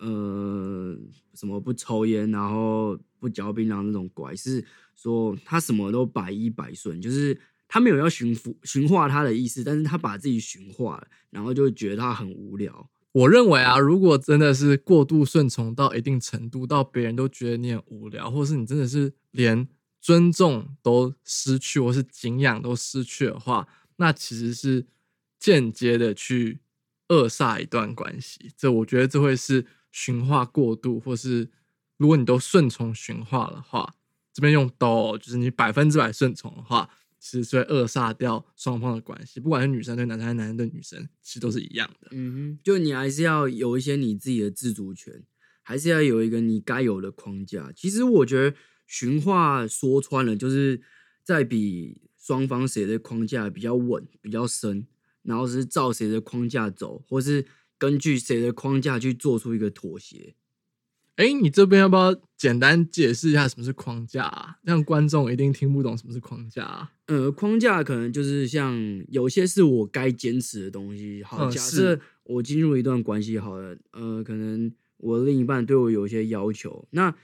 [0.00, 0.94] 呃，
[1.34, 4.62] 什么不抽烟，然后不嚼槟榔那种乖，是
[4.94, 12.90] 说他什么都百依百顺，就是他没有要驯服驯化他的意思，但是他把自己驯化了，然后就觉得他很无聊。
[13.12, 19.68] 我认为啊，如果真的是过度顺从到一定程度，到别人都觉得你很无聊，或是你真的是连
[20.00, 24.86] 尊重都失去，或是敬仰都失去的话，那其实是
[25.38, 26.58] 间接的去
[27.08, 28.50] 扼杀一段关系。
[28.56, 31.48] 这我觉得这会是驯化过度，或是
[31.96, 33.94] 如果你都顺从驯化的话，
[34.32, 36.90] 这边用都就是你百分之百顺从的话，
[37.24, 42.08] 其实是会扼杀掉双方的关系，不管是女生对男生还是男生对女生，其实都是一样的。
[42.10, 45.24] 嗯哼，就你还是要有一些你自己的自主权，
[45.62, 47.72] 还是要有一个你该有的框架。
[47.74, 48.54] 其实我觉得
[48.86, 50.82] 驯化说穿了，就是
[51.24, 54.86] 在比双方谁的框架比较稳、比较深，
[55.22, 57.46] 然后是照谁的框架走，或是
[57.78, 60.34] 根据谁的框架去做出一个妥协。
[61.16, 64.56] 哎，你这边要不要简单解释一下什么是框架啊？
[64.62, 66.90] 让观众一定听不懂什么是框架啊。
[67.06, 68.76] 呃，框架可能就是像
[69.08, 71.22] 有些是我该坚持的东西。
[71.22, 77.14] 好，嗯假是设我进入一段关系，好了，呃，可能我另一半对我有一些要求，那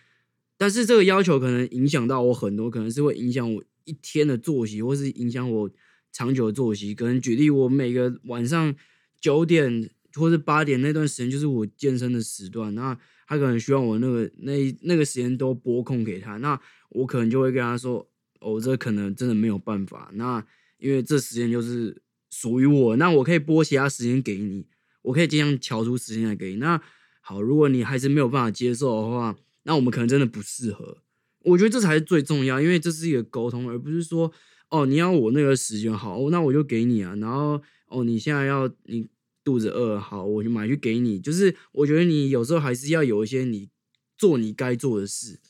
[0.56, 5.70] 但是这个要求可能影响到我很多，可能是会影响我一天的作息，或是影响我
[6.12, 6.94] 长久的作息。
[6.94, 8.72] 可能举例，我每个晚上
[9.20, 12.96] 九点或者八点那段时间就是我健身的时段，那
[13.30, 18.04] 他可能需要我那个那那个时间都拨空给他，那我可能就会跟他说，
[18.40, 20.44] 哦，这可能真的没有办法，那
[20.78, 24.66] 因为这时间就是属于我，那我可以拨其他时间给你，
[25.02, 26.56] 我可以尽量调出时间来给你。
[26.56, 26.82] 那
[27.20, 30.98] 好，如果你还是没有办法接受的话，那我们可能真的不适合。
[31.44, 34.32] 我觉得这才是最重要，因为这是一个沟通，而不是说
[34.70, 37.14] 哦，你要我那个时间好，那我就给你啊。
[37.14, 39.06] 然后哦，你现在要你
[39.42, 41.18] 肚子饿，好，我就买去给你。
[41.20, 43.68] 就是我觉得你有时候还是要有一些你
[44.16, 45.40] 做你该做的事。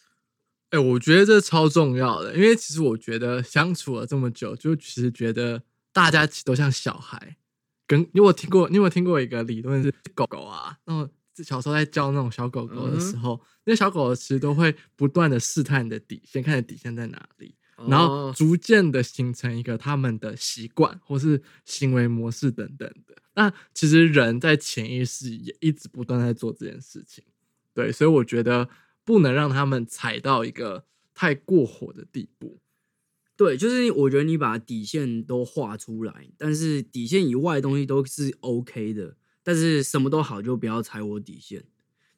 [0.71, 5.63] 哎、我觉得这超重要的，因为其实我觉得相处了这么久，就其实觉得
[5.93, 7.37] 大家其实都像小孩。
[7.89, 8.69] 跟你有听过？
[8.69, 10.79] 你有听过一个理论是狗狗啊？
[10.85, 11.13] 那种
[11.45, 17.57] 小时候在教那种小狗狗的时候，那小狗其实都会不断的试探你的底线，看你的底线在哪里，
[17.89, 23.17] 然后哦逐渐的形成一个他们的习惯或是行为模式等等的。
[23.41, 27.25] 那其实人在潜意识也一直不断在做这件事情，
[27.73, 28.69] 对，所以我觉得
[29.03, 30.85] 不能让他们踩到一个
[31.15, 32.59] 太过火的地步。
[33.37, 41.65] 对，就是我觉得你把底线都画出来，但是底线以外的东西都是 OK 的，但是什么都好，就不要踩我底线。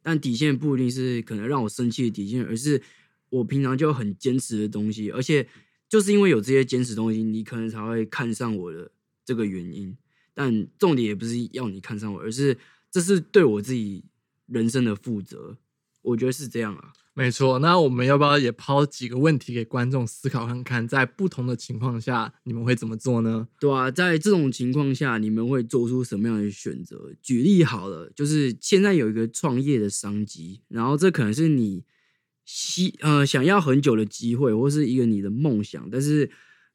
[0.02, 2.82] 但底线不一定是可能让我生气的底线，而是
[3.28, 5.46] 我平常就很坚持的东西，而且
[5.88, 8.90] 就是因为有这些坚持东西，你可能才会看上我的
[9.24, 9.96] 这个原因。
[10.34, 12.56] 但重点也不是要你看上我，而是
[12.90, 14.04] 这是对我自己
[14.46, 15.56] 人生的负责。
[16.02, 16.92] 我觉得是这样啊。
[17.14, 23.46] 没错，那我们要不要也抛几个问题给观众思考看看，在不同的情况下，你们会怎么做呢？
[23.60, 27.12] 对啊，在这种情况下，你们会做出什么样的选择？
[27.20, 31.84] 举例好了，就是现在有一个创业的商机，然后这可能是你
[32.46, 36.30] 希呃想要很久的机会，或是一个你的梦想，但是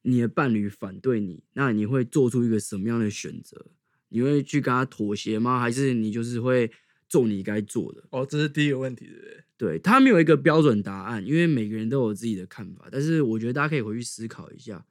[0.08, 3.66] 你的伴侣反对你，那你会做出一个什么样的选择？
[4.08, 5.60] 你会去跟他妥协吗？
[5.60, 6.72] 还是你就是会
[7.10, 8.01] 做你该做的？
[8.12, 9.43] 哦，这是第一个问题，对不对？
[9.58, 14.86] 对他没有一个标准答案，因为每个人都有自己的看法，但是我觉得大家可以回去思考一下。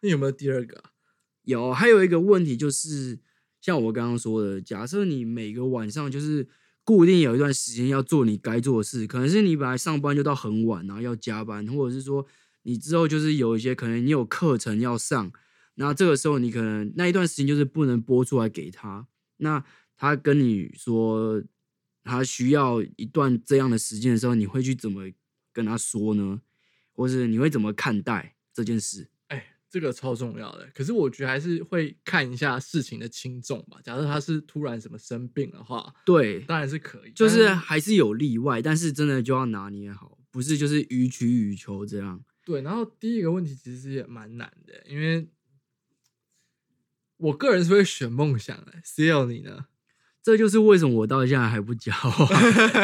[0.00, 0.90] 那有没有第二个、啊？
[1.42, 3.18] 有，还有一个问题就是，
[3.60, 6.48] 像我刚刚说的，假设你每个晚上就是
[6.82, 12.26] 固定有一段时间要做你该做的事，可能是你本来上班就到很晚，然后要加班，或者是说
[12.62, 15.32] 你之后就是有一些可能你有课程要上，
[15.74, 19.06] 那这个时候你可能那一段时间就是不能播出来给他，
[19.38, 19.64] 那
[19.96, 21.42] 他跟你说
[22.04, 25.10] 他需要一段这样的时间的时候，你会去怎么
[25.52, 26.40] 跟他说呢？
[26.92, 29.08] 或是你会怎么看待这件事？
[29.28, 30.68] 哎，这个超重要的。
[30.74, 33.78] 可是我觉得还是会看一下事情的轻重吧。
[33.82, 42.22] 假设他是突然什么生病的话，对，当然是可以，就是还是有例外，但是真的就要拿捏好，不是就是予取予求这样。
[42.44, 42.62] 对。
[42.62, 45.28] 然后第一个问题其实也蛮难的，因为
[47.16, 48.72] 我个人是会选梦想的。
[48.84, 49.66] C L 你呢？
[50.24, 52.28] 这就是为什么我到现在还不交往。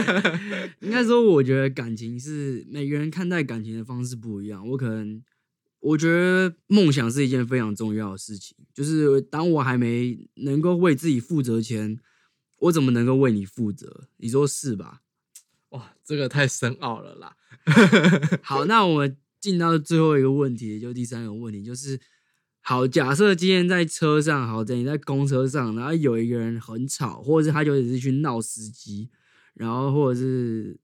[0.82, 4.68] 应该说，我觉得感情是每个人看待感情的方式不一样。
[4.70, 5.22] 我可能
[5.78, 12.00] 我觉得梦想是一件非常重要的事情，就是当我还没能够为自己负责前，
[12.59, 14.09] 我怎么能够为你负责？
[14.16, 15.02] 你说是吧？
[15.68, 17.36] 哇，这个太深奥了啦。
[18.42, 22.01] 好，那我们进到最后一个问题，就第三个问题，就是
[22.61, 29.09] 好，假设今天在车上，好在你在公车上，然后有一个人很吵，或者是他就只是去闹司机，
[29.55, 30.78] 然后或者是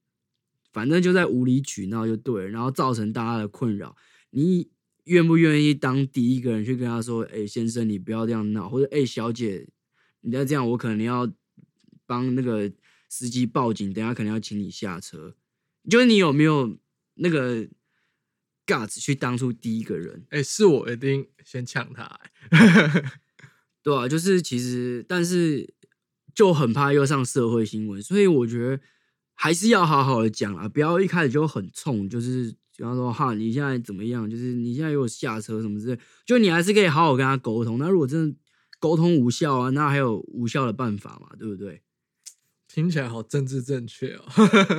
[0.71, 3.95] 反正就在无理取闹就对了，然后造成大家的困扰，
[4.31, 4.69] 你
[5.03, 9.67] 愿不愿意当第一个人去跟他说，哎、先生，你不要这样闹，或者哎、小姐，
[10.21, 11.31] 你再这样，我可能要
[12.07, 12.71] 帮那个
[13.07, 15.35] 司机报警，等下可能要请你下车。
[15.87, 16.75] 就是你有没有
[17.13, 17.67] 那个
[18.65, 23.03] guts 去当出第一个人，哎、是我一定先抢他、欸。
[23.83, 25.73] 对啊，就是其实，但是
[26.33, 28.81] 就很怕又上社会新闻，所以我觉得
[29.35, 34.27] 还是要好好的讲啊，不要一开始就很冲，就是比方说哈，你现在怎么样？
[34.27, 37.77] 就是你现在有下车什么之类，就你还是可以好好跟他沟通。
[37.77, 38.37] 那如果真的
[38.79, 41.83] 沟通无效啊，那还有无效的办法嘛，对不对？
[42.75, 44.25] 听起来好政治正确哦，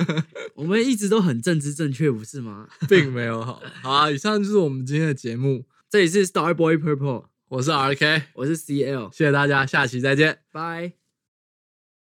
[0.53, 2.67] 我们一直都很政治正确，不是吗？
[2.87, 3.59] 并没有好。
[3.81, 10.41] 好啊，以上就是我们今天的节目， 这里是 Star Boy Purple，我是 R K，我是 CL，谢谢大家，下期再见。
[10.51, 11.06] 拜。